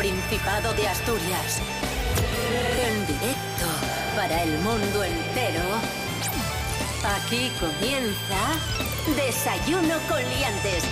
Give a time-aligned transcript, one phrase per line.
[0.00, 1.60] Principado de Asturias.
[2.88, 3.66] En directo
[4.16, 5.60] para el mundo entero.
[7.04, 8.56] Aquí comienza
[9.14, 10.84] Desayuno con Liantes.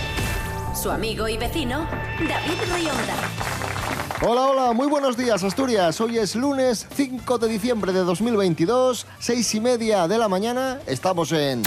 [0.79, 1.87] Su amigo y vecino,
[2.19, 3.15] David Rionda.
[4.21, 5.99] Hola, hola, muy buenos días Asturias.
[6.01, 10.81] Hoy es lunes 5 de diciembre de 2022, seis y media de la mañana.
[10.85, 11.63] Estamos en...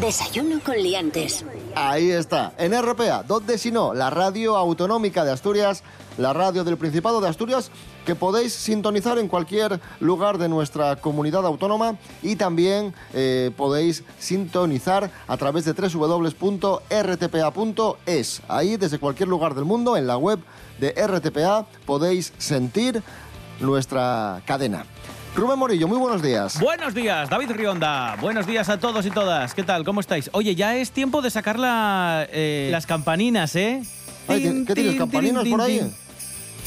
[0.00, 1.44] Desayuno con Liantes.
[1.76, 5.82] Ahí está, en RPA, donde si no, la radio autonómica de Asturias,
[6.18, 7.70] la radio del Principado de Asturias,
[8.04, 15.10] que podéis sintonizar en cualquier lugar de nuestra comunidad autónoma y también eh, podéis sintonizar
[15.26, 15.72] a través de
[17.16, 18.42] www.rtpa.es.
[18.48, 20.38] Ahí, desde cualquier lugar del mundo, en la web
[20.80, 23.02] de RTPA, podéis sentir
[23.60, 24.84] nuestra cadena.
[25.34, 26.58] Rubén Morillo, muy buenos días.
[26.60, 28.16] Buenos días, David Rionda.
[28.20, 29.52] Buenos días a todos y todas.
[29.54, 29.84] ¿Qué tal?
[29.84, 30.30] ¿Cómo estáis?
[30.32, 33.82] Oye, ya es tiempo de sacar la, eh, las campaninas, ¿eh?
[34.28, 35.92] Ay, ¿qué- qué tienes, campaninas por ahí?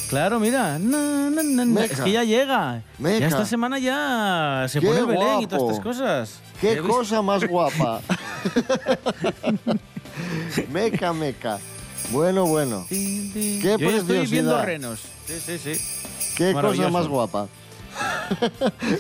[0.10, 0.80] Claro, mira.
[0.80, 1.66] Na, na, na, na.
[1.66, 1.94] Meca.
[1.94, 2.82] Es que ya llega.
[2.98, 3.20] Meca.
[3.20, 6.40] Ya esta semana ya se Qué pone el Belén y todas estas cosas.
[6.60, 8.02] ¡Qué cosa más guapa!
[10.72, 11.60] meca, meca.
[12.12, 12.86] Bueno, bueno.
[12.90, 14.66] Qué Yo ya estoy viendo preciosidad.
[14.66, 15.00] renos.
[15.28, 16.36] Sí, sí, sí.
[16.36, 17.48] ¡Qué cosa más guapa!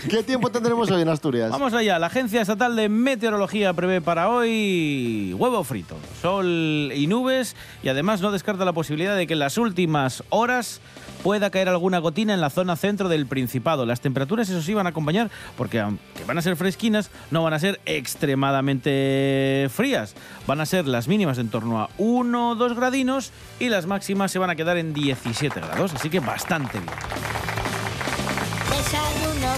[0.09, 1.51] ¿Qué tiempo tendremos hoy en Asturias?
[1.51, 1.99] Vamos allá.
[1.99, 8.21] La Agencia Estatal de Meteorología prevé para hoy huevo frito, sol y nubes y además
[8.21, 10.81] no descarta la posibilidad de que en las últimas horas
[11.23, 13.85] pueda caer alguna gotina en la zona centro del Principado.
[13.85, 17.53] Las temperaturas, eso sí, van a acompañar porque aunque van a ser fresquinas, no van
[17.53, 20.15] a ser extremadamente frías.
[20.47, 24.31] Van a ser las mínimas en torno a 1 o 2 gradinos y las máximas
[24.31, 27.38] se van a quedar en 17 grados, así que bastante bien.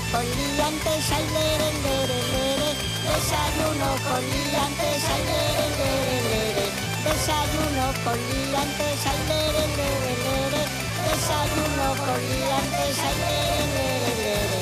[0.09, 2.69] Con liantes, ay, lere, lere, lere.
[3.07, 6.66] Desayuno con liantes, ay, lere, lere, lere.
[7.06, 10.63] Desayuno con liantes, ay, lere, lere, lere.
[11.06, 14.61] Desayuno con liantes, ay, lere, lere, lere.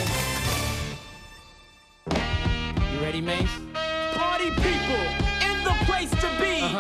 [2.94, 3.56] You ready, Mace?
[4.16, 5.29] Party people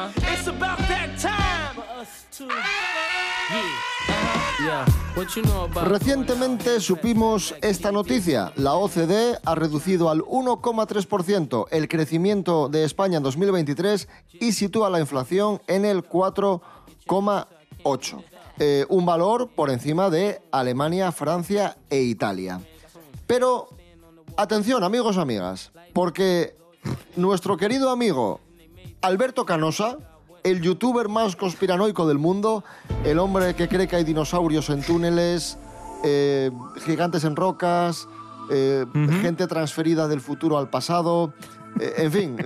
[0.07, 0.27] to be.
[0.27, 2.45] It's about that time for us to.
[2.45, 3.99] Yeah.
[4.61, 4.85] Yeah.
[5.15, 8.53] What you know about Recientemente supimos esta noticia.
[8.55, 14.99] La OCDE ha reducido al 1,3% el crecimiento de España en 2023 y sitúa la
[14.99, 18.23] inflación en el 4,8%.
[18.61, 22.59] Eh, un valor por encima de Alemania, Francia e Italia.
[23.25, 23.69] Pero
[24.35, 26.57] atención, amigos, amigas, porque
[27.15, 28.41] nuestro querido amigo
[29.01, 29.97] Alberto Canosa,
[30.43, 32.63] el youtuber más conspiranoico del mundo,
[33.05, 35.57] el hombre que cree que hay dinosaurios en túneles,
[36.03, 36.51] eh,
[36.85, 38.07] gigantes en rocas,
[38.51, 38.85] eh,
[39.21, 41.33] gente transferida del futuro al pasado,
[41.79, 42.37] eh, en fin,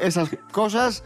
[0.00, 1.02] esas cosas,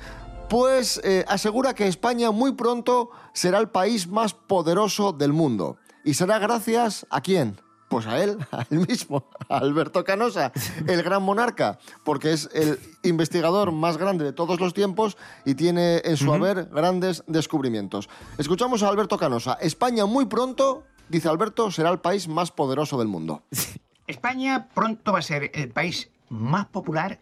[0.48, 5.76] pues asegura que España muy pronto será el país más poderoso del mundo.
[6.04, 7.58] ¿Y será gracias a quién?
[7.88, 10.52] Pues a él, a él mismo, a Alberto Canosa,
[10.86, 16.02] el gran monarca, porque es el investigador más grande de todos los tiempos y tiene
[16.04, 18.08] en su haber grandes descubrimientos.
[18.38, 19.54] Escuchamos a Alberto Canosa.
[19.54, 23.42] España muy pronto, dice Alberto, será el país más poderoso del mundo.
[24.06, 27.20] España pronto va a ser el país más popular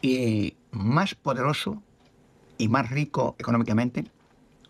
[0.00, 1.82] y más poderoso
[2.58, 4.04] y más rico económicamente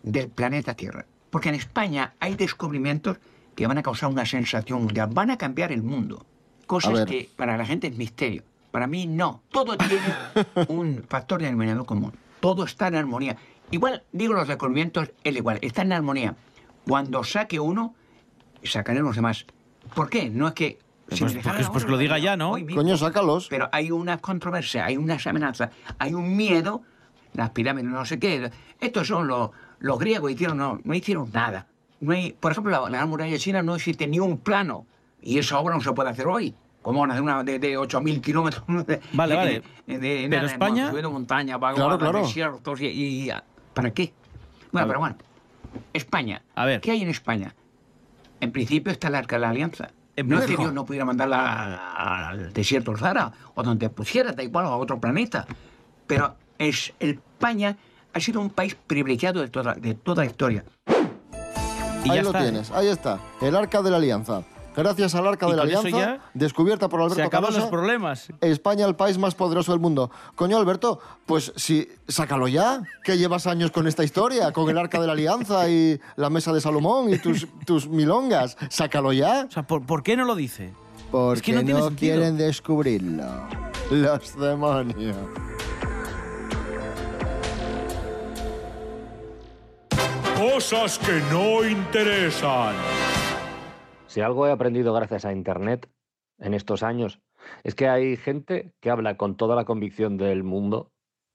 [0.03, 1.05] del planeta Tierra.
[1.29, 3.17] Porque en España hay descubrimientos
[3.55, 6.25] que van a causar una sensación mundial, van a cambiar el mundo.
[6.67, 8.43] Cosas que para la gente es misterio.
[8.71, 9.41] Para mí no.
[9.51, 10.01] Todo tiene
[10.67, 12.13] un factor de denominador común.
[12.39, 13.37] Todo está en armonía.
[13.71, 16.35] Igual, digo los descubrimientos, es igual, está en armonía.
[16.87, 17.95] Cuando saque uno,
[18.63, 19.45] sacaré los demás.
[19.95, 20.29] ¿Por qué?
[20.29, 20.79] No es que...
[21.09, 22.53] si Pues- pues- pues que lo diga ya, ¿no?
[22.55, 22.75] mismo.
[22.75, 23.47] Coño, sácalos.
[23.49, 26.81] Pero hay una controversia, hay unas amenazas, hay un miedo,
[27.33, 28.51] las pirámides, no sé qué.
[28.79, 31.67] Estos son los, los griegos hicieron, no, no hicieron nada.
[32.01, 34.85] No hay, por ejemplo, la, la Gran muralla china no existe ni un plano.
[35.21, 36.53] Y esa obra no se puede hacer hoy.
[36.81, 38.63] ¿Cómo van a hacer una de, de 8.000 kilómetros?
[38.87, 39.63] de- Vale, de- vale.
[39.87, 42.21] de- de Pero nada, España- Subiendo montaña, Claro, claro.
[42.21, 43.31] desiertos y, y-
[43.73, 44.13] ¿Para qué?
[44.71, 45.15] Bueno, A pero bueno.
[45.93, 46.41] España.
[46.55, 46.81] A ver.
[46.81, 47.55] ¿Qué hay en España?
[48.39, 49.89] En principio está el Arca de la Alianza.
[50.15, 50.55] En no es que.
[50.57, 54.75] Dios no pudiera mandarla a- al desierto del Sahara o donde pusiera, da igual, a
[54.75, 55.45] otro planeta.
[56.07, 57.75] Pero es, España
[58.13, 60.63] ha sido un país privilegiado de toda, de toda la historia.
[62.05, 62.41] Y ahí ya lo está.
[62.41, 64.43] tienes, ahí está, el Arca de la Alianza.
[64.77, 68.27] Gracias al Arca de la Alianza, descubierta por Alberto Se acaban Canosa, los problemas.
[68.41, 70.11] España el país más poderoso del mundo.
[70.35, 74.99] Coño, Alberto, pues sí, sácalo ya, que llevas años con esta historia, con el Arca
[74.99, 78.57] de la Alianza y la Mesa de Salomón y tus, tus milongas.
[78.69, 80.73] Sácalo ya, O sea, ¿por, por qué no lo dice?
[81.09, 81.91] porque Es que no sentido.
[81.95, 83.23] quieren descubrirlo.
[83.91, 85.15] Los demonios.
[90.53, 92.75] Cosas que no interesan.
[94.05, 95.89] Si algo he aprendido gracias a Internet
[96.37, 97.19] en estos años,
[97.63, 100.91] es que hay gente que habla con toda la convicción del mundo,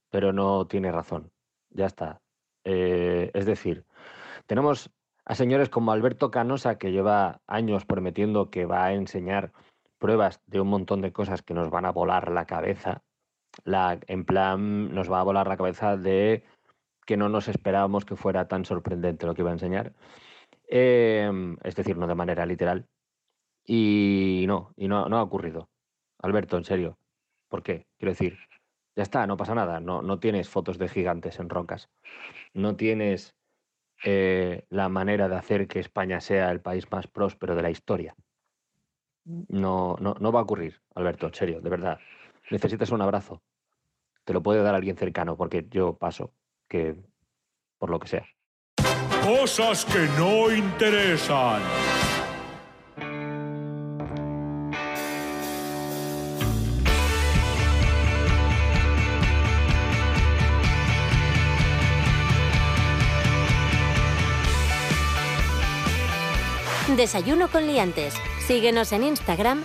[0.09, 1.33] pero no tiene razón.
[1.71, 2.21] Ya está.
[2.63, 3.85] Eh, es decir,
[4.47, 4.89] tenemos
[5.25, 9.51] a señores como Alberto Canosa, que lleva años prometiendo que va a enseñar
[9.99, 13.03] pruebas de un montón de cosas que nos van a volar la cabeza.
[13.65, 16.45] En plan, nos va a volar la cabeza de
[17.11, 19.93] que no nos esperábamos que fuera tan sorprendente lo que iba a enseñar.
[20.69, 22.87] Em, es decir, no de manera literal.
[23.65, 25.69] Y no, y no, no ha ocurrido.
[26.19, 26.97] Alberto, en serio.
[27.49, 27.85] ¿Por qué?
[27.97, 28.37] Quiero decir,
[28.95, 29.81] ya está, no pasa nada.
[29.81, 31.89] No, no tienes fotos de gigantes en rocas.
[32.53, 33.35] No tienes
[34.05, 38.15] eh, la manera de hacer que España sea el país más próspero de la historia.
[39.25, 41.99] No, no, no va a ocurrir, Alberto, en serio, de verdad.
[42.49, 43.43] Necesitas un abrazo.
[44.23, 46.33] Te lo puede dar alguien cercano, porque yo paso,
[46.71, 46.95] que
[47.77, 48.25] por lo que sea.
[49.23, 51.61] Cosas que no interesan.
[66.95, 68.13] Desayuno con liantes.
[68.47, 69.63] Síguenos en Instagram,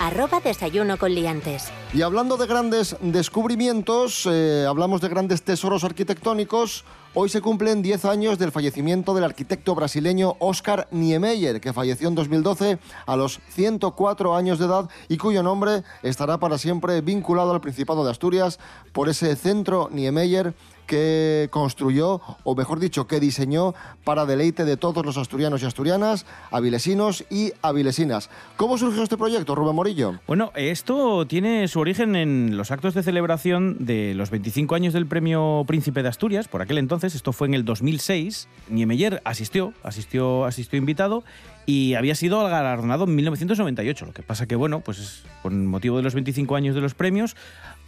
[0.00, 1.70] arroba desayuno con liantes.
[1.92, 6.84] Y hablando de grandes descubrimientos, eh, hablamos de grandes tesoros arquitectónicos.
[7.14, 12.14] Hoy se cumplen 10 años del fallecimiento del arquitecto brasileño Oscar Niemeyer, que falleció en
[12.14, 17.62] 2012 a los 104 años de edad y cuyo nombre estará para siempre vinculado al
[17.62, 18.58] Principado de Asturias
[18.92, 20.54] por ese centro Niemeyer
[20.86, 23.74] que construyó, o mejor dicho, que diseñó
[24.04, 28.30] para deleite de todos los asturianos y asturianas, avilesinos y avilesinas.
[28.56, 30.20] ¿Cómo surgió este proyecto, Rubén Morillo?
[30.26, 35.06] Bueno, esto tiene su origen en los actos de celebración de los 25 años del
[35.06, 36.48] Premio Príncipe de Asturias.
[36.48, 38.48] Por aquel entonces, esto fue en el 2006.
[38.68, 41.24] Niemeyer asistió, asistió, asistió invitado
[41.66, 44.06] y había sido galardonado en 1998.
[44.06, 47.36] Lo que pasa que, bueno, pues con motivo de los 25 años de los premios,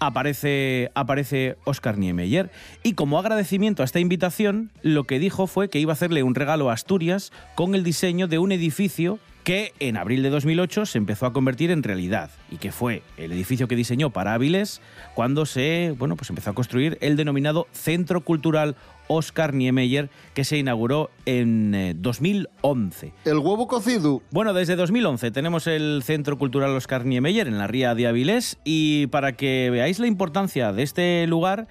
[0.00, 2.50] aparece, aparece Oscar Niemeyer.
[2.82, 6.34] Y como agradecimiento a esta invitación, lo que dijo fue que iba a hacerle un
[6.34, 10.98] regalo a Asturias con el diseño de un edificio que en abril de 2008 se
[10.98, 14.82] empezó a convertir en realidad y que fue el edificio que diseñó para Áviles
[15.14, 18.76] cuando se bueno, pues empezó a construir el denominado Centro Cultural
[19.08, 23.12] Oscar Niemeyer que se inauguró en eh, 2011.
[23.24, 24.22] El huevo cocido.
[24.30, 29.08] Bueno, desde 2011 tenemos el Centro Cultural Oscar Niemeyer en la ría de Avilés y
[29.08, 31.68] para que veáis la importancia de este lugar,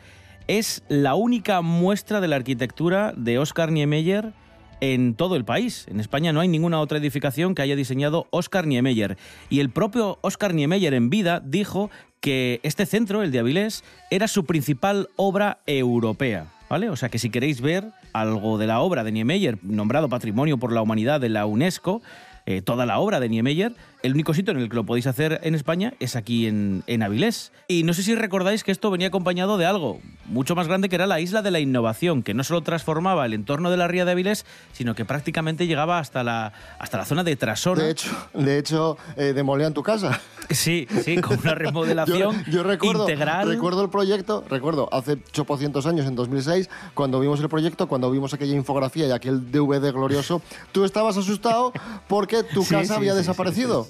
[0.47, 4.33] es la única muestra de la arquitectura de Oscar Niemeyer
[4.81, 5.85] en todo el país.
[5.89, 9.17] En España no hay ninguna otra edificación que haya diseñado Oscar Niemeyer.
[9.49, 11.89] Y el propio Oscar Niemeyer en vida dijo
[12.19, 16.47] que este centro, el de Avilés, era su principal obra europea.
[16.69, 16.89] ¿Vale?
[16.89, 20.73] O sea que si queréis ver algo de la obra de Niemeyer, nombrado Patrimonio por
[20.73, 22.01] la Humanidad de la UNESCO,
[22.45, 23.73] eh, toda la obra de Niemeyer,
[24.07, 27.03] el único sitio en el que lo podéis hacer en España es aquí en, en
[27.03, 27.51] Avilés.
[27.67, 30.95] Y no sé si recordáis que esto venía acompañado de algo mucho más grande que
[30.95, 34.05] era la isla de la innovación, que no solo transformaba el entorno de la ría
[34.05, 37.83] de Avilés, sino que prácticamente llegaba hasta la, hasta la zona de Trasona.
[37.83, 40.19] De hecho, de hecho eh, demolían tu casa.
[40.49, 43.49] Sí, sí, con una remodelación yo, yo recuerdo, integral.
[43.49, 48.33] Recuerdo el proyecto, recuerdo hace 800 años, en 2006, cuando vimos el proyecto, cuando vimos
[48.33, 50.41] aquella infografía y aquel DVD glorioso,
[50.71, 51.73] tú estabas asustado
[52.07, 53.87] porque tu Sí, casa sí, había sí, desaparecido.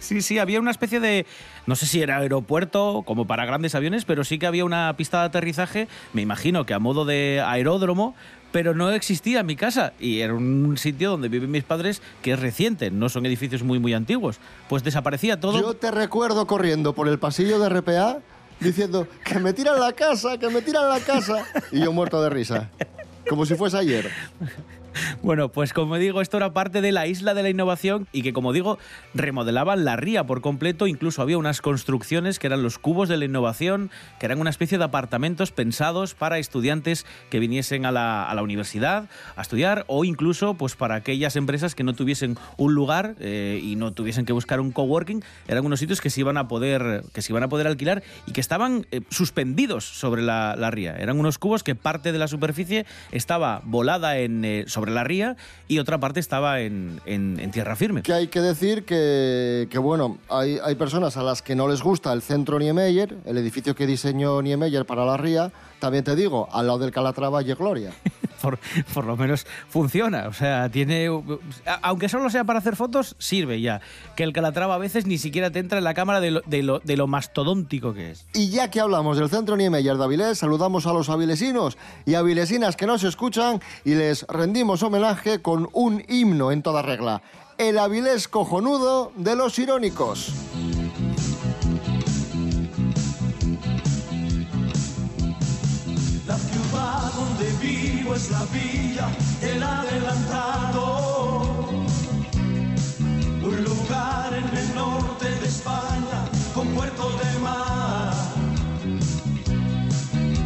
[0.00, 1.26] Sí, sí, había una especie de,
[1.66, 5.20] no sé si era aeropuerto como para grandes aviones, pero sí que había una pista
[5.20, 8.16] de aterrizaje, me imagino que a modo de aeródromo,
[8.52, 12.40] pero no existía mi casa y era un sitio donde viven mis padres que es
[12.40, 14.38] reciente, no son edificios muy muy antiguos.
[14.68, 15.60] Pues desaparecía todo.
[15.60, 18.18] Yo te recuerdo corriendo por el pasillo de RPA
[18.60, 21.44] diciendo que me tiran la casa, que me tiran la casa.
[21.70, 22.70] Y yo muerto de risa.
[23.28, 24.10] Como si fuese ayer.
[25.22, 28.32] Bueno, pues como digo, esto era parte de la isla de la innovación y que,
[28.32, 28.78] como digo,
[29.14, 30.86] remodelaban la ría por completo.
[30.86, 34.78] Incluso había unas construcciones que eran los cubos de la innovación, que eran una especie
[34.78, 40.76] de apartamentos pensados para estudiantes que viniesen a la, universidad a estudiar o incluso pues
[40.76, 44.72] para aquellas empresas que no tuviesen un lugar eh, y no tuviesen que buscar un
[44.72, 45.24] coworking.
[45.48, 48.40] Eran unos sitios que se iban a poder, que iban a poder alquilar y que
[48.40, 50.96] estaban eh, suspendidos sobre la, la ría.
[50.96, 55.36] Eran unos cubos que parte de la superficie estaba volada en, eh, sobre la ría
[55.68, 58.02] y otra parte estaba en, en- en tierra firme.
[58.02, 61.82] Que hay que decir que, que, bueno, hay, hay personas a las que no les
[61.82, 65.52] gusta el centro Niemeyer, el edificio que diseñó Niemeyer para la ría.
[65.78, 67.92] También te digo, al lado del Calatrava y Gloria.
[68.40, 68.58] por,
[68.94, 70.28] por lo menos funciona.
[70.28, 71.08] O sea, tiene.
[71.82, 73.80] Aunque solo sea para hacer fotos, sirve ya.
[74.14, 76.62] Que el Calatrava a veces ni siquiera te entra en la cámara de lo, de
[76.62, 78.26] lo, de lo mastodóntico que es.
[78.34, 82.76] Y ya que hablamos del Centro Niemeyer de Avilés, saludamos a los avilesinos y avilesinas
[82.76, 87.22] que nos escuchan y les rendimos homenaje con un himno en toda regla.
[87.58, 90.32] El Avilés cojonudo de los irónicos.
[96.36, 99.08] La ciudad donde vivo es la villa,
[99.40, 101.40] el adelantado.
[103.42, 108.12] Un lugar en el norte de España con puerto de mar.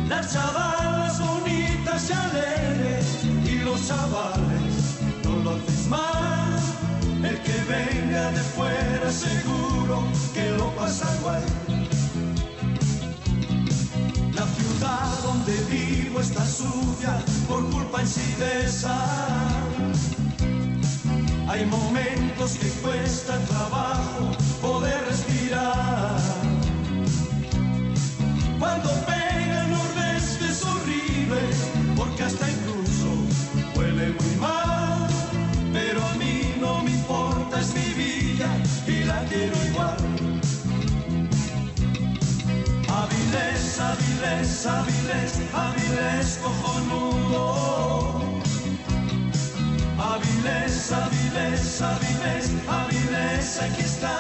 [0.09, 6.55] Las chavalas bonitas y alegres y los chavales no lo haces mal.
[7.25, 10.05] El que venga de fuera seguro
[10.35, 11.60] que lo pasa guay.
[15.23, 18.97] Donde vivo está sucia por culpa en sí de esa.
[21.49, 24.31] Hay momentos que cuesta trabajo
[24.61, 25.90] poder respirar.
[44.67, 48.21] Avilés, Avilés, Avilés cojonudo.
[49.99, 54.17] Avilés, Avilés, Avilés, Avilés, aquí está.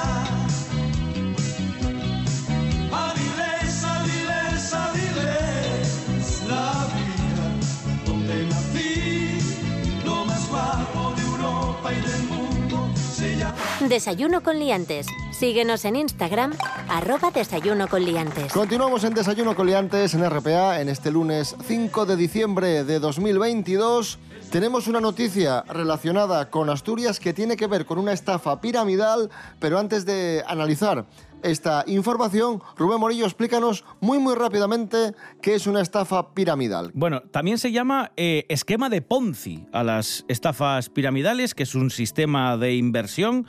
[2.90, 7.46] Avilés, Avilés, Avilés, la vida
[8.06, 9.38] donde nací,
[10.06, 13.56] lo más guapo de Europa y del mundo se llama.
[13.88, 15.06] Desayuno con liantes.
[15.40, 16.52] Síguenos en Instagram,
[16.90, 18.52] arroba desayuno con liantes.
[18.52, 24.18] Continuamos en Desayuno Coliantes en RPA en este lunes 5 de diciembre de 2022.
[24.52, 29.78] Tenemos una noticia relacionada con Asturias que tiene que ver con una estafa piramidal, pero
[29.78, 31.06] antes de analizar
[31.42, 36.90] esta información, Rubén Morillo, explícanos muy muy rápidamente qué es una estafa piramidal.
[36.92, 41.88] Bueno, también se llama eh, esquema de Ponzi a las estafas piramidales, que es un
[41.88, 43.46] sistema de inversión,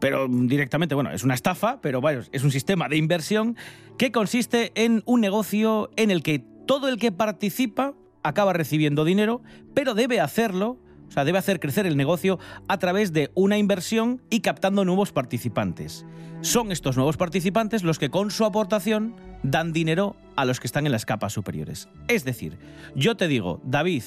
[0.00, 3.56] pero directamente, bueno, es una estafa, pero es un sistema de inversión
[3.98, 9.42] que consiste en un negocio en el que todo el que participa acaba recibiendo dinero,
[9.74, 14.22] pero debe hacerlo, o sea, debe hacer crecer el negocio a través de una inversión
[14.30, 16.06] y captando nuevos participantes.
[16.40, 20.86] Son estos nuevos participantes los que con su aportación dan dinero a los que están
[20.86, 21.88] en las capas superiores.
[22.08, 22.58] Es decir,
[22.94, 24.02] yo te digo, David,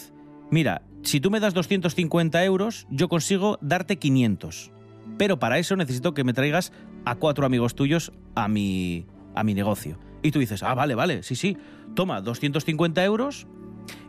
[0.51, 4.72] mira, si tú me das 250 euros, yo consigo darte 500.
[5.17, 6.71] Pero para eso necesito que me traigas
[7.05, 9.05] a cuatro amigos tuyos a mi,
[9.36, 9.97] a mi negocio.
[10.21, 11.57] Y tú dices, ah, vale, vale, sí, sí,
[11.95, 13.47] toma 250 euros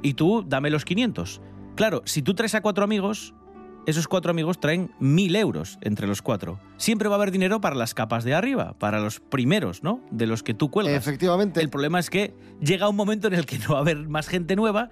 [0.03, 1.41] y tú dame los 500.
[1.77, 3.35] Claro, si tú traes a cuatro amigos,
[3.87, 6.61] esos cuatro amigos traen 1000 euros entre los cuatro.
[6.77, 10.01] Siempre va a haber dinero para las capas de arriba, para los primeros, ¿no?
[10.11, 10.95] De los que tú cuelgas.
[10.95, 11.61] Efectivamente.
[11.61, 14.29] El problema es que llega un momento en el que no va a haber más
[14.29, 14.91] gente nueva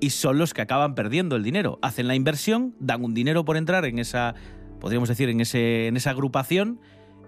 [0.00, 1.78] y son los que acaban perdiendo el dinero.
[1.82, 4.34] Hacen la inversión, dan un dinero por entrar en esa,
[4.80, 6.80] podríamos decir, en, ese, en esa agrupación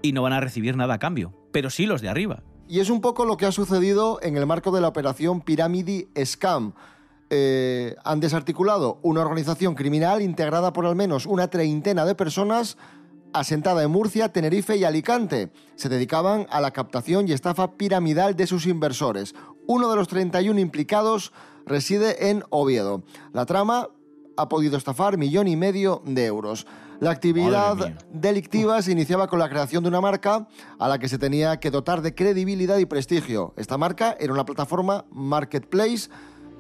[0.02, 1.33] y no van a recibir nada a cambio.
[1.52, 2.42] Pero sí los de arriba.
[2.69, 6.09] Y es un poco lo que ha sucedido en el marco de la operación Pyramidi
[6.25, 6.73] Scam.
[7.28, 12.76] Eh, han desarticulado una organización criminal integrada por al menos una treintena de personas
[13.33, 15.50] asentada en Murcia, Tenerife y Alicante.
[15.76, 19.35] Se dedicaban a la captación y estafa piramidal de sus inversores.
[19.66, 21.33] Uno de los 31 implicados
[21.66, 23.02] reside en Oviedo.
[23.33, 23.88] La trama
[24.37, 26.66] ha podido estafar millón y medio de euros.
[27.00, 27.76] La actividad
[28.12, 30.47] delictiva se iniciaba con la creación de una marca
[30.78, 33.54] a la que se tenía que dotar de credibilidad y prestigio.
[33.57, 36.11] Esta marca era una plataforma marketplace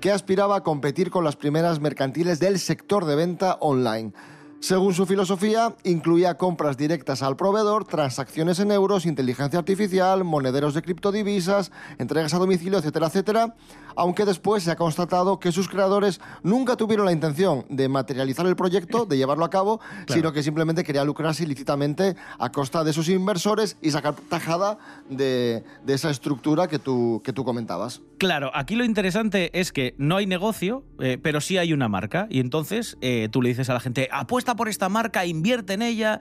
[0.00, 4.14] que aspiraba a competir con las primeras mercantiles del sector de venta online.
[4.60, 10.82] Según su filosofía, incluía compras directas al proveedor, transacciones en euros, inteligencia artificial, monederos de
[10.82, 13.54] criptodivisas, entregas a domicilio, etcétera, etcétera,
[13.96, 18.56] aunque después se ha constatado que sus creadores nunca tuvieron la intención de materializar el
[18.56, 23.08] proyecto, de llevarlo a cabo, sino que simplemente quería lucrarse ilícitamente a costa de sus
[23.08, 24.78] inversores y sacar tajada
[25.08, 28.00] de, de esa estructura que tú, que tú comentabas.
[28.18, 32.26] Claro, aquí lo interesante es que no hay negocio, eh, pero sí hay una marca.
[32.30, 35.82] Y entonces eh, tú le dices a la gente, apuesta por esta marca, invierte en
[35.82, 36.20] ella.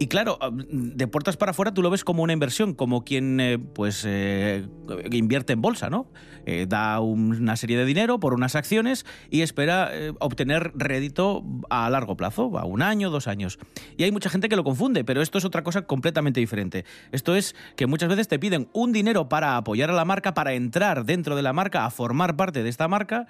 [0.00, 3.58] Y claro, de puertas para afuera tú lo ves como una inversión, como quien eh,
[3.58, 4.64] pues eh,
[5.10, 6.06] invierte en bolsa, ¿no?
[6.46, 9.90] Eh, da una serie de dinero por unas acciones y espera
[10.20, 13.58] obtener rédito a largo plazo, a un año, dos años.
[13.96, 16.84] Y hay mucha gente que lo confunde, pero esto es otra cosa completamente diferente.
[17.10, 20.54] Esto es que muchas veces te piden un dinero para apoyar a la marca, para
[20.54, 23.26] entrar dentro de la marca, a formar parte de esta marca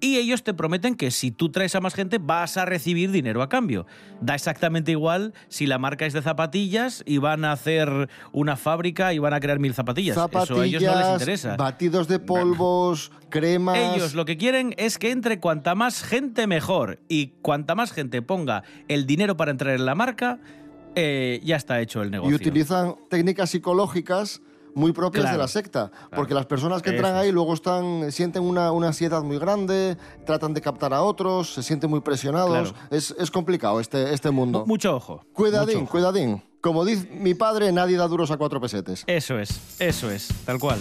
[0.00, 3.42] y ellos te prometen que si tú traes a más gente vas a recibir dinero
[3.42, 3.86] a cambio.
[4.20, 9.12] Da exactamente igual si la marca es de zapatillas y van a hacer una fábrica
[9.12, 10.16] y van a crear mil zapatillas.
[10.16, 11.56] Eso a ellos no les Zapatillas, interesa.
[11.56, 13.78] batidos de polvos, cremas...
[13.78, 18.22] Ellos lo que quieren es que entre cuanta más gente mejor y cuanta más gente
[18.22, 20.38] ponga el dinero para entrar en la marca,
[20.94, 22.36] eh, ya está hecho el y negocio.
[22.36, 24.40] utilizan técnicas psicológicas
[24.74, 26.08] muy propias Claro, de la secta, claro.
[26.16, 29.96] porque las personas que entran Eso ahí luego están sienten una, una ansiedad muy grande,
[30.26, 32.72] tratan de captar a otros, se sienten muy presionados.
[32.72, 32.86] Claro.
[32.90, 34.60] Es, es complicado este, este mundo.
[34.60, 35.24] Mu- Mucho ojo.
[35.32, 35.92] cuidadín, mucho ojo.
[35.92, 36.42] cuidadín.
[36.60, 39.04] Como dice mi padre, nadie da duros a cuatro pesetes.
[39.06, 40.78] Eso es, eso es, tal cual.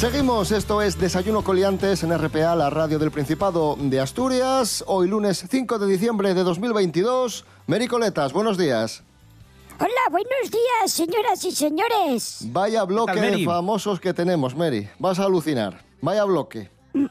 [0.00, 4.82] Seguimos, esto es Desayuno Coliantes en RPA, la radio del Principado de Asturias.
[4.86, 7.44] Hoy lunes 5 de diciembre de 2022.
[7.66, 9.02] Mericoletas, buenos días.
[9.78, 12.44] Hola, buenos días, señoras y señores.
[12.46, 13.44] Vaya bloque tal, de Mary?
[13.44, 14.88] famosos que tenemos, Mary.
[14.98, 15.84] Vas a alucinar.
[16.00, 16.70] Vaya bloque.
[16.94, 17.08] Eh,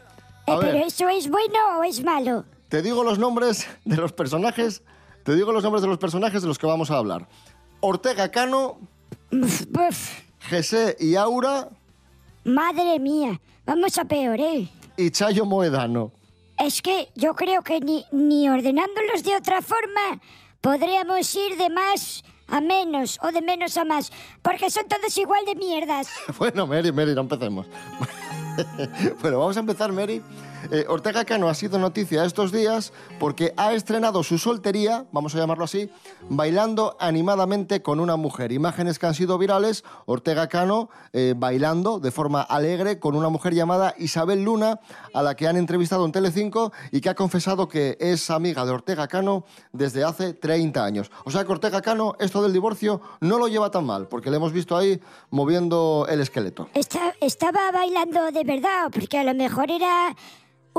[0.47, 0.71] A ver.
[0.71, 2.43] ¿Pero eso es bueno o es malo?
[2.69, 4.81] Te digo los nombres de los personajes.
[5.23, 7.27] Te digo los nombres de los personajes de los que vamos a hablar.
[7.81, 8.79] Ortega Cano,
[10.49, 11.69] José y Aura
[12.43, 14.69] madre mía, vamos a peor, ¿eh?
[14.99, 16.11] y Chayo Moedano.
[16.57, 20.19] Es que yo creo que ni, ni ordenándolos de otra forma
[20.59, 25.45] podríamos ir de más a menos o de menos a más, porque son todos igual
[25.45, 26.09] de mierdas.
[26.37, 27.65] Bueno, Mary, Mary, no empecemos.
[29.21, 30.21] bueno, vamos a empezar, Mary.
[30.71, 35.37] Eh, Ortega Cano ha sido noticia estos días porque ha estrenado su soltería, vamos a
[35.39, 35.89] llamarlo así,
[36.29, 38.51] bailando animadamente con una mujer.
[38.51, 43.53] Imágenes que han sido virales, Ortega Cano eh, bailando de forma alegre con una mujer
[43.53, 44.79] llamada Isabel Luna,
[45.13, 48.71] a la que han entrevistado en Telecinco y que ha confesado que es amiga de
[48.71, 51.11] Ortega Cano desde hace 30 años.
[51.25, 54.37] O sea que Ortega Cano esto del divorcio no lo lleva tan mal, porque le
[54.37, 54.99] hemos visto ahí
[55.29, 56.67] moviendo el esqueleto.
[56.73, 60.15] Esta- estaba bailando de verdad, porque a lo mejor era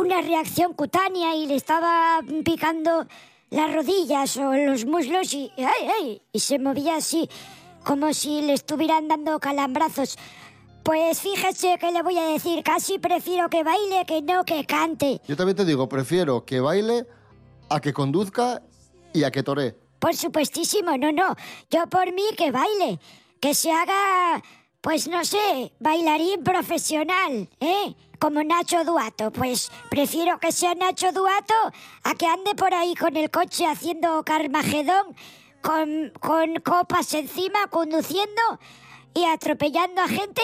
[0.00, 3.06] una reacción cutánea y le estaba picando
[3.50, 6.22] las rodillas o los muslos y, ¡ay, ay!
[6.32, 7.28] y se movía así,
[7.84, 10.16] como si le estuvieran dando calambrazos.
[10.82, 15.20] Pues fíjese que le voy a decir, casi prefiero que baile que no que cante.
[15.28, 17.06] Yo también te digo, prefiero que baile
[17.68, 18.62] a que conduzca
[19.12, 19.76] y a que toree.
[19.98, 21.36] Por supuestísimo, no, no.
[21.70, 22.98] Yo por mí que baile.
[23.38, 24.42] Que se haga,
[24.80, 27.94] pues no sé, bailarín profesional, ¿eh?
[28.20, 29.32] Como Nacho Duato.
[29.32, 31.54] Pues prefiero que sea Nacho Duato
[32.04, 35.16] a que ande por ahí con el coche haciendo carmagedón,
[35.62, 38.42] con, con copas encima, conduciendo
[39.14, 40.42] y atropellando a gente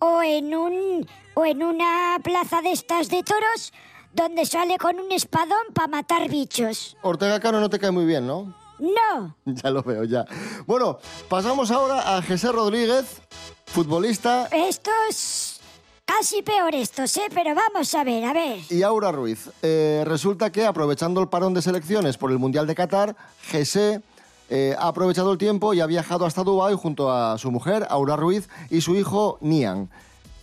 [0.00, 3.72] o en un o en una plaza de estas de toros
[4.12, 6.96] donde sale con un espadón para matar bichos.
[7.02, 8.54] Ortega Cano no te cae muy bien, ¿no?
[8.78, 9.36] No.
[9.44, 10.24] Ya lo veo, ya.
[10.66, 13.20] Bueno, pasamos ahora a José Rodríguez,
[13.66, 15.47] futbolista, Esto es
[16.08, 17.28] casi peor estos, ¿eh?
[17.34, 18.60] Pero vamos a ver, a ver.
[18.70, 19.50] y Aura Ruiz.
[19.62, 23.14] Eh, resulta que, aprovechando el parón de selecciones por el Mundial de Qatar,
[23.52, 24.00] José
[24.48, 28.16] eh, ha aprovechado el tiempo y ha viajado hasta Dubái junto a su mujer, Aura
[28.16, 29.90] Ruiz, y su hijo, Nian.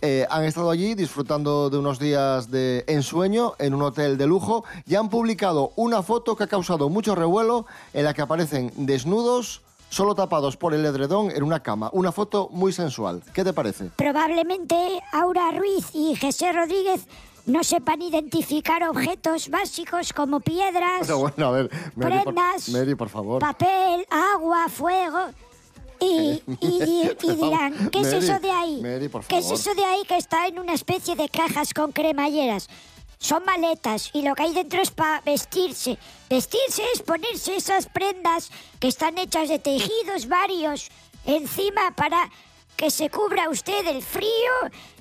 [0.02, 4.64] Eh, han estado allí disfrutando de unos días de ensueño en un hotel de lujo
[4.86, 9.62] y han publicado una foto que ha causado mucho revuelo en la que aparecen desnudos,
[9.88, 11.90] solo tapados por el edredón en una cama.
[11.92, 13.22] Una foto muy sensual.
[13.32, 13.90] ¿Qué te parece?
[13.96, 14.76] Probablemente
[15.12, 17.06] Aura Ruiz y José Rodríguez
[17.46, 22.94] no sepan identificar objetos básicos como piedras, Pero bueno, a ver, Mary, por, prendas, Mary,
[22.96, 23.40] por favor.
[23.40, 25.18] papel, agua, fuego.
[26.00, 28.80] Y, y- y- y dirán, ¿qué es eso de ahí?
[28.82, 32.68] Mary, ¿Qué es eso de ahí que está en una especie de cajas con cremalleras?
[33.18, 35.98] Son maletas y lo que hay dentro es para vestirse.
[36.28, 40.90] Vestirse es ponerse esas prendas que están hechas de tejidos varios
[41.24, 42.30] encima para
[42.76, 44.52] que se cubra usted del frío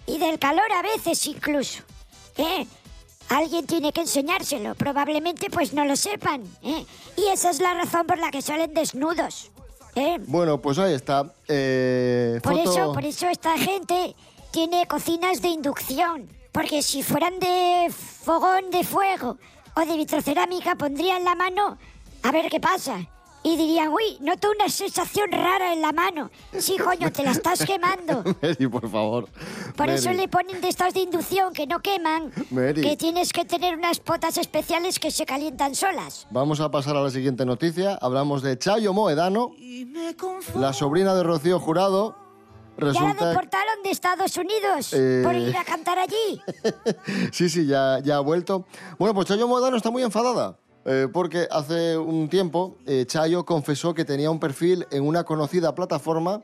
[0.08, 1.84] y del calor a veces incluso.
[2.38, 2.66] ¿Eh?
[3.30, 4.76] Alguien tiene que enseñárselo.
[4.76, 6.44] Probablemente pues no lo sepan.
[6.64, 6.86] ¿eh?
[7.18, 9.52] Y esa es la razón por la que salen desnudos.
[9.96, 10.18] ¿eh?
[10.28, 11.34] Bueno, pues ahí está.
[11.48, 14.16] Eh, Por foto- eso, por eso esta gente
[14.52, 16.30] tiene cocinas de inducción.
[16.56, 19.38] Porque si fueran de fogón de fuego
[19.76, 21.78] o de vitrocerámica, pondrían la mano
[22.24, 23.06] a ver qué pasa.
[23.44, 26.32] Y dirían, uy, noto una sensación rara en la mano.
[26.58, 28.24] Sí, coño, te la estás quemando.
[28.42, 29.28] Mary, por favor.
[29.76, 30.18] Por eso Mary.
[30.22, 32.32] le ponen de estas de inducción que no queman.
[32.52, 32.82] Mary.
[32.82, 36.26] Que tienes que tener unas potas especiales que se calientan solas.
[36.32, 38.00] Vamos a pasar a la siguiente noticia.
[38.02, 39.52] Hablamos de Chayo Moedano,
[40.56, 42.25] la sobrina de Rocío Jurado.
[42.78, 43.30] Ya la Resulta...
[43.30, 45.22] deportaron de Estados Unidos Eh.
[45.24, 46.42] por ir a cantar allí.
[47.32, 48.66] sí, sí, ya, ya ha vuelto.
[49.00, 50.58] Bueno, pues Chayo Moedano está muy enfadada.
[50.88, 55.74] eh, porque hace un tiempo eh, Chayo confesó que tenía un perfil en una conocida
[55.74, 56.42] plataforma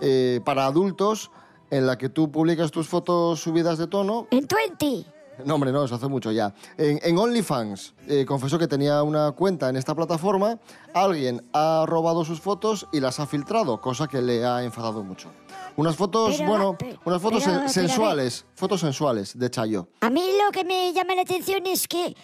[0.00, 1.30] eh, para adultos
[1.70, 4.26] en la que tú publicas tus fotos subidas de tono.
[4.30, 5.04] En 20.
[5.44, 6.54] No, hombre, no, eso hace mucho ya.
[6.78, 10.58] En, en OnlyFans eh, confesó que tenía una cuenta en esta plataforma.
[10.94, 15.28] Alguien ha robado sus fotos y las ha filtrado, cosa que le ha enfadado mucho.
[15.76, 19.88] Unas fotos, Pero, bueno, pe- unas fotos pero, pero, sensuales, fotos sensuales de Chayo.
[20.00, 22.14] A mí lo que me llama la atención es que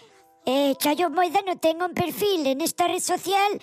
[0.46, 3.60] eh, Chayo Moedano tenga un perfil en esta red social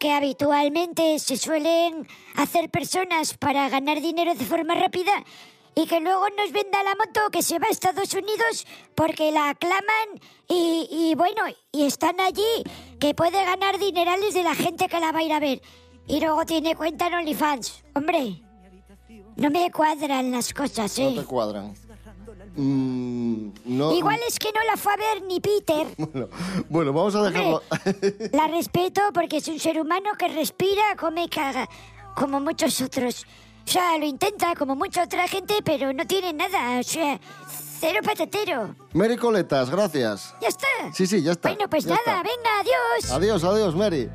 [0.00, 5.12] que habitualmente se suelen hacer personas para ganar dinero de forma rápida
[5.74, 9.50] y que luego nos venda la moto que se va a Estados Unidos porque la
[9.50, 12.64] aclaman y, y bueno, y están allí
[12.98, 15.62] que puede ganar dinerales de la gente que la va a ir a ver.
[16.08, 17.84] Y luego tiene cuenta en OnlyFans.
[17.94, 18.42] Hombre,
[19.38, 21.12] no me cuadran las cosas, ¿eh?
[21.14, 21.74] No te cuadran.
[22.56, 25.86] Mm, no, Igual es que no la fue a ver ni Peter.
[25.96, 26.28] Bueno,
[26.68, 27.62] bueno, vamos a dejarlo.
[28.32, 31.68] La respeto porque es un ser humano que respira, come y caga,
[32.16, 33.24] como muchos otros.
[33.64, 36.80] O sea, lo intenta como mucha otra gente, pero no tiene nada.
[36.80, 37.20] O sea,
[37.78, 38.74] cero patatero.
[38.92, 40.34] Mary Coletas, gracias.
[40.40, 40.66] Ya está.
[40.92, 41.50] Sí, sí, ya está.
[41.50, 42.22] Bueno, pues ya nada, está.
[42.22, 43.12] venga, adiós.
[43.12, 44.08] Adiós, adiós, Mary.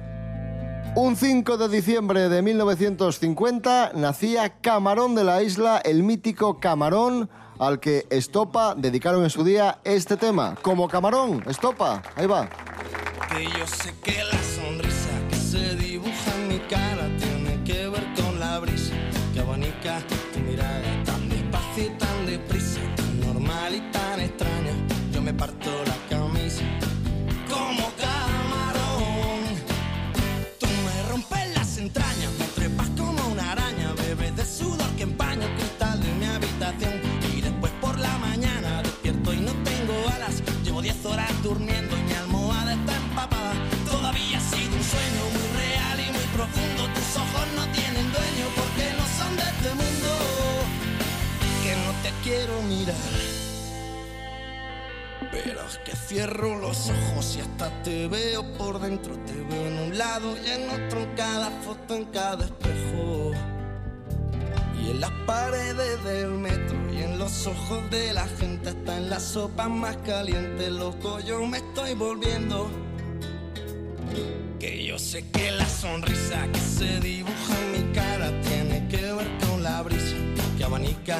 [0.96, 7.80] Un 5 de diciembre de 1950 nacía Camarón de la Isla, el mítico Camarón al
[7.80, 10.56] que Estopa dedicaron en su día este tema.
[10.62, 12.48] Como Camarón, Estopa, ahí va.
[13.28, 18.14] Que yo sé que la sonrisa que se dibuja en mi cara tiene que ver
[18.14, 18.94] con la brisa
[19.34, 20.00] que abanica
[41.44, 43.54] durmiendo y mi almohada está empapada.
[43.86, 46.88] Todavía sido un sueño muy real y muy profundo.
[46.96, 50.10] Tus ojos no tienen dueño porque no son de este mundo.
[51.64, 52.96] Que no te quiero mirar.
[55.32, 59.18] Pero es que cierro los ojos y hasta te veo por dentro.
[59.26, 63.32] Te veo en un lado y en otro, en cada foto, en cada espejo.
[64.82, 66.63] Y en las paredes del metro
[67.24, 71.94] los ojos de la gente, hasta en la sopa más caliente, loco, yo me estoy
[71.94, 72.70] volviendo.
[74.60, 79.30] Que yo sé que la sonrisa que se dibuja en mi cara tiene que ver
[79.40, 80.18] con la brisa
[80.58, 81.18] que abanica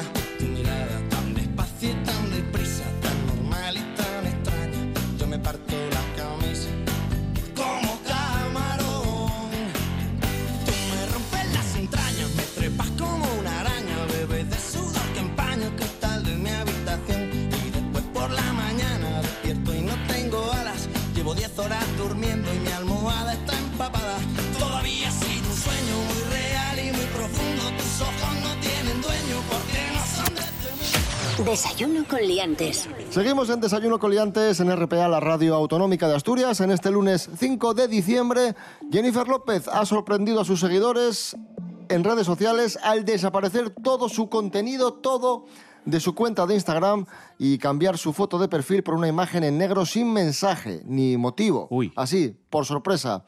[31.64, 32.86] Desayuno con liantes.
[33.08, 36.60] Seguimos en Desayuno Coliantes en RPA, la radio autonómica de Asturias.
[36.60, 38.54] En este lunes 5 de diciembre,
[38.92, 41.34] Jennifer López ha sorprendido a sus seguidores
[41.88, 45.46] en redes sociales al desaparecer todo su contenido, todo
[45.86, 47.06] de su cuenta de Instagram
[47.38, 51.66] y cambiar su foto de perfil por una imagen en negro sin mensaje ni motivo.
[51.70, 51.94] Uy.
[51.96, 53.24] Así, por sorpresa.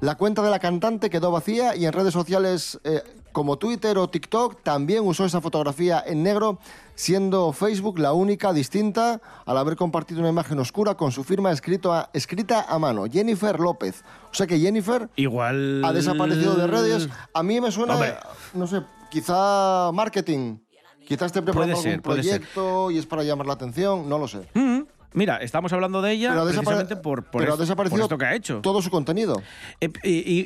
[0.00, 4.08] La cuenta de la cantante quedó vacía y en redes sociales eh, como Twitter o
[4.08, 6.58] TikTok también usó esa fotografía en negro,
[6.94, 11.92] siendo Facebook la única distinta al haber compartido una imagen oscura con su firma escrito
[11.92, 14.02] a- escrita a mano, Jennifer López.
[14.30, 15.82] O sea que Jennifer Igual.
[15.84, 17.08] ha desaparecido de redes.
[17.34, 18.14] A mí me suena, Hombre.
[18.54, 20.58] no sé, quizá marketing.
[21.06, 24.46] Quizá esté preparando ser, algún proyecto y es para llamar la atención, no lo sé.
[24.54, 24.79] Mm,
[25.12, 28.18] Mira, estamos hablando de ella Pero precisamente por, por, pero ha es- desaparecido por esto
[28.18, 28.60] que ha hecho.
[28.60, 29.42] todo su contenido.
[29.80, 29.90] Eh,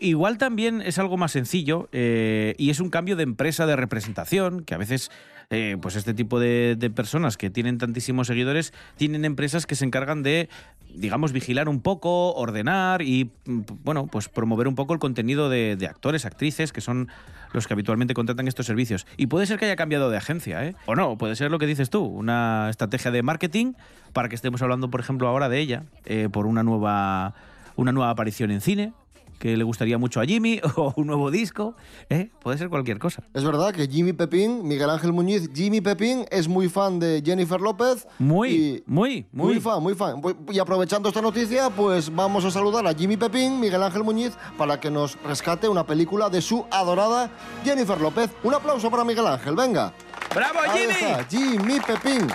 [0.03, 4.65] igual también es algo más sencillo eh, y es un cambio de empresa de representación,
[4.65, 5.11] que a veces
[5.51, 9.85] eh, pues este tipo de, de personas que tienen tantísimos seguidores tienen empresas que se
[9.85, 10.49] encargan de,
[10.95, 15.77] digamos, vigilar un poco, ordenar y, mm, bueno, pues promover un poco el contenido de,
[15.77, 17.09] de actores, actrices, que son
[17.55, 19.07] los que habitualmente contratan estos servicios.
[19.17, 20.75] Y puede ser que haya cambiado de agencia, ¿eh?
[20.85, 23.73] O no, puede ser lo que dices tú, una estrategia de marketing
[24.13, 27.35] para que estemos hablando, por ejemplo, ahora de ella, eh, por una nueva,
[27.77, 28.93] una nueva aparición en cine,
[29.39, 31.77] que le gustaría mucho a Jimmy, o un nuevo disco,
[32.09, 32.31] ¿eh?
[32.43, 33.23] Puede ser cualquier cosa.
[33.35, 37.61] Es verdad que Jimmy Pepín, Miguel Ángel Muñiz, Jimmy Pepín es muy fan de Jennifer
[37.61, 38.07] López.
[38.19, 39.55] Muy, muy, muy.
[39.55, 40.21] Muy fan, muy fan.
[40.51, 44.79] Y aprovechando esta noticia, pues vamos a saludar a Jimmy Pepín, Miguel Ángel Muñiz, para
[44.81, 47.31] que nos rescate una película de su adorada
[47.65, 48.31] Jennifer López.
[48.43, 49.93] Un aplauso para Miguel Ángel, venga.
[50.35, 50.93] ¡Bravo, Ahí Jimmy!
[50.95, 52.27] está, Jimmy Pepín.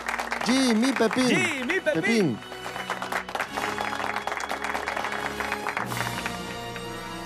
[0.45, 1.25] Jimmy Pepín.
[1.27, 2.38] Jimmy Pepín.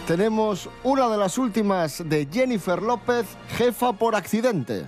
[0.07, 3.25] Tenemos una de las últimas de Jennifer López,
[3.57, 4.85] jefa por accidente.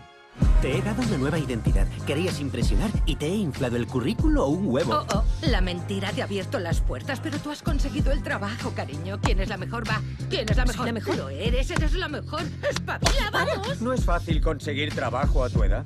[0.62, 1.88] Te he dado una nueva identidad.
[2.06, 4.94] Querías impresionar y te he inflado el currículo o un huevo.
[4.94, 8.72] Oh, oh, la mentira te ha abierto las puertas, pero tú has conseguido el trabajo,
[8.76, 9.20] cariño.
[9.22, 9.90] ¿Quién es la mejor?
[9.90, 10.02] Va.
[10.30, 10.88] ¿Quién es la mejor?
[10.88, 11.16] la mejor.
[11.16, 12.42] Lo eres, eres la mejor.
[12.70, 13.82] ¡Espabila, vamos!
[13.82, 15.86] No es fácil conseguir trabajo a tu edad.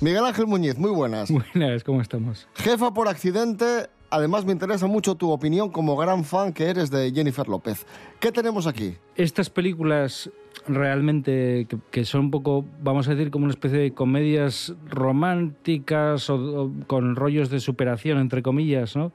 [0.00, 1.28] Miguel Ángel Muñiz, muy buenas.
[1.30, 2.46] Buenas, ¿cómo estamos?
[2.54, 7.12] Jefa por accidente, además me interesa mucho tu opinión como gran fan que eres de
[7.12, 7.86] Jennifer López.
[8.20, 8.96] ¿Qué tenemos aquí?
[9.16, 10.30] Estas películas
[10.66, 16.70] realmente que, son un poco, vamos a decir, como una especie de comedias románticas o,
[16.86, 19.12] con rollos de superación, entre comillas, ¿no?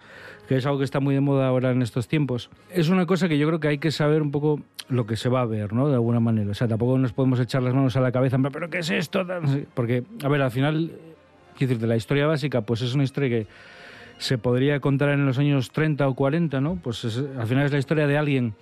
[0.47, 2.49] que es algo que está muy de moda ahora en estos tiempos.
[2.69, 5.29] Es una cosa que yo creo que hay que saber un poco lo que se
[5.29, 5.87] va a ver, ¿no?
[5.87, 6.51] De alguna manera.
[6.51, 9.25] O sea, tampoco nos podemos echar las manos a la cabeza, pero ¿qué es esto?
[9.73, 10.91] Porque, a ver, al final,
[11.57, 13.47] quiero decirte, la historia básica, pues es una historia que
[14.17, 16.75] se podría contar en los años 30 o 40, ¿no?
[16.81, 18.53] Pues es- al final es la historia de alguien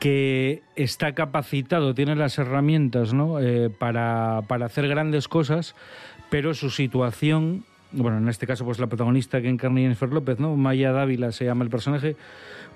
[0.00, 3.40] que está capacitado, tiene las herramientas ¿no?
[3.40, 5.74] Eh, para, para hacer grandes cosas,
[6.30, 10.56] pero su situación, bueno, en este caso pues la protagonista que encarna Jennifer López, ¿no?
[10.56, 12.16] Maya Dávila se llama el personaje,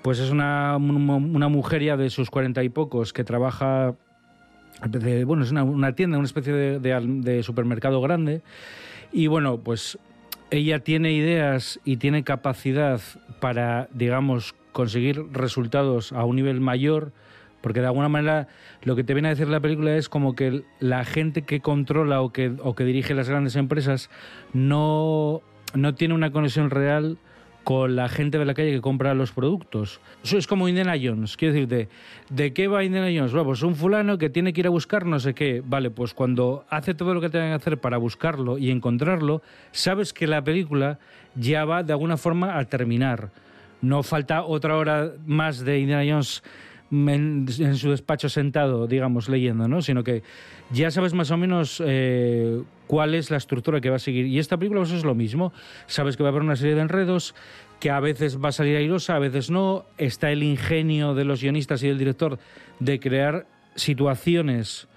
[0.01, 3.93] pues es una, una mujer ya de sus cuarenta y pocos que trabaja
[4.87, 8.41] de- bueno, es una, una tienda, una especie de, de supermercado grande.
[9.11, 9.99] Y bueno, pues
[10.51, 13.01] ella tiene ideas y tiene capacidad
[13.39, 17.11] para, digamos, conseguir resultados a un nivel mayor,
[17.61, 18.47] porque de alguna manera
[18.83, 22.21] lo que te viene a decir la película es como que la gente que controla
[22.21, 24.09] o que, o que dirige las grandes empresas
[24.53, 25.41] no,
[25.73, 27.17] no tiene una conexión real
[27.63, 29.99] con la gente de la calle que compra los productos.
[30.23, 31.89] Eso es como Indiana Jones, quiero decirte,
[32.29, 33.31] ¿de qué va Indiana Jones?
[33.31, 35.61] Bueno, pues un fulano que tiene que ir a buscar no sé qué.
[35.65, 39.41] Vale, pues cuando hace todo lo que tiene que hacer para buscarlo y encontrarlo,
[39.71, 40.99] sabes que la película
[41.35, 43.29] ya va de alguna forma a terminar.
[43.81, 46.43] No falta otra hora más de Indiana Jones
[46.91, 49.81] en, su despacho sentado, digamos, leyendo, ¿no?
[49.81, 50.23] Sino que
[50.71, 54.25] ya sabes más o menos eh, cuál es la estructura que va a seguir.
[54.25, 55.53] Y esta película pues, es lo mismo.
[55.85, 57.35] Sabes que va a haber una serie de enredos,
[57.79, 59.85] que a veces va a salir airosa, a veces no.
[59.99, 62.39] Está el ingenio de los guionistas y del director
[62.79, 64.87] de crear situaciones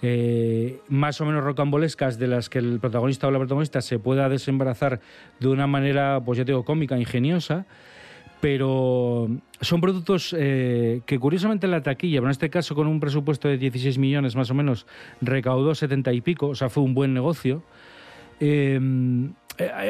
[0.00, 4.30] eh, más o menos rocambolescas de las que el protagonista o la protagonista se pueda
[4.30, 5.00] desembarazar
[5.38, 7.66] de una manera, pues ya digo, cómica, ingeniosa
[8.42, 9.28] pero
[9.60, 13.56] son productos eh, que curiosamente la taquilla, pero en este caso con un presupuesto de
[13.56, 14.84] 16 millones más o menos,
[15.20, 17.62] recaudó 70 y pico, o sea, fue un buen negocio.
[18.40, 18.80] Eh,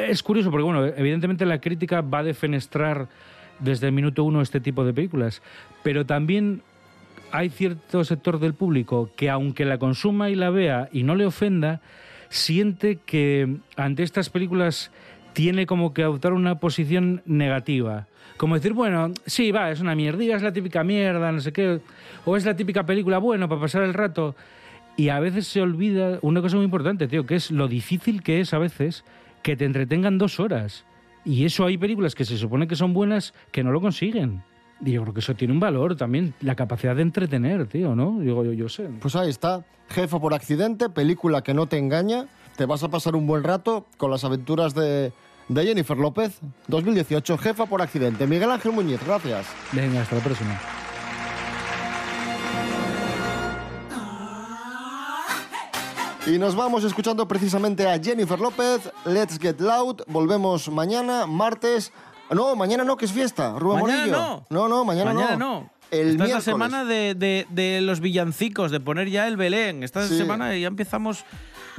[0.07, 3.09] es curioso porque, bueno, evidentemente la crítica va a defenestrar
[3.57, 5.41] desde el minuto uno este tipo de películas,
[5.81, 6.61] pero también
[7.31, 11.25] hay cierto sector del público que aunque la consuma y la vea y no le
[11.25, 11.81] ofenda,
[12.29, 14.91] siente que ante estas películas
[15.33, 18.07] tiene como que adoptar una posición negativa.
[18.37, 21.79] Como decir, bueno, sí, va, es una mierdilla, es la típica mierda, no sé qué,
[22.25, 24.35] o es la típica película, bueno, para pasar el rato.
[24.95, 28.39] Y a veces se olvida una cosa muy importante, tío, que es lo difícil que
[28.39, 29.03] es a veces
[29.41, 30.85] que te entretengan dos horas.
[31.25, 34.43] Y eso hay películas que se supone que son buenas que no lo consiguen.
[34.85, 38.19] Y yo creo que eso tiene un valor también, la capacidad de entretener, tío, ¿no?
[38.19, 38.89] Digo, yo, yo sé.
[38.99, 42.25] Pues ahí está, Jefa por accidente, película que no te engaña.
[42.57, 45.11] Te vas a pasar un buen rato con las aventuras de,
[45.49, 46.39] de Jennifer López.
[46.67, 48.27] 2018, Jefa por accidente.
[48.27, 49.47] Miguel Ángel Muñiz, gracias.
[49.71, 50.59] Venga, hasta la próxima.
[56.25, 60.03] Y nos vamos escuchando precisamente a Jennifer López, Let's Get Loud.
[60.07, 61.91] Volvemos mañana, martes.
[62.31, 63.55] No, mañana no, que es fiesta.
[63.59, 64.17] Rubén Mañana Morillo.
[64.17, 64.45] no.
[64.49, 65.61] No, no, mañana, Mañana no.
[65.61, 65.69] no.
[65.91, 69.83] El Esta es la semana de, de- de los villancicos, de poner ya el Belén.
[69.83, 70.17] Esta Sí.
[70.17, 71.23] semana ya empezamos,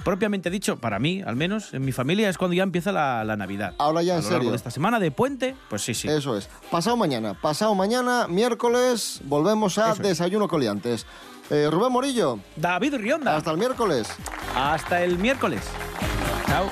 [0.02, 3.36] propiamente dicho, para mí, al menos, en mi familia, es cuando ya empieza la, la
[3.36, 3.74] Navidad.
[3.78, 4.50] Ahora ya A en lo largo serio.
[4.50, 6.08] de esta semana de puente, pues sí, sí.
[6.08, 6.48] Eso es.
[6.70, 10.08] Pasado mañana, pasado mañana, miércoles, volvemos a Eso es.
[10.08, 11.06] Desayuno Coliantes.
[11.50, 12.38] Eh, Rubén Morillo.
[12.56, 13.36] David Rionda.
[13.36, 14.08] Hasta el miércoles.
[14.56, 15.60] Hasta el miércoles.
[16.46, 16.70] Chao.